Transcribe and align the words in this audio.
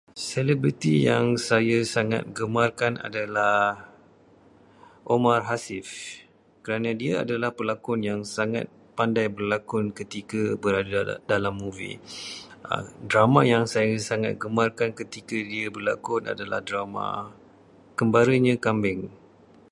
Selebriti 0.29 0.93
yang 1.09 1.25
saya 1.47 1.79
sangat 1.95 2.23
gemarkan 2.39 2.93
adalah 3.07 3.57
Omar 5.13 5.39
Hafif, 5.49 5.87
kerana 6.65 6.91
dia 7.01 7.13
adalah 7.23 7.51
pelakon 7.59 7.99
yang 8.09 8.21
sangat 8.35 8.65
pandai 8.97 9.27
berlakon 9.35 9.85
ketika 9.99 10.41
berada 10.63 11.01
di 11.21 11.21
dalam 11.31 11.55
movie. 11.63 11.97
Drama 13.13 13.41
yang 13.53 13.63
saya 13.73 13.93
sangat 14.09 14.33
gemarkan 14.43 14.89
ketika 14.99 15.37
dia 15.51 15.67
berlakon 15.75 16.23
adalah 16.33 16.59
drama 16.69 17.09
Kembaranya 17.99 18.55
Kambing. 18.65 19.01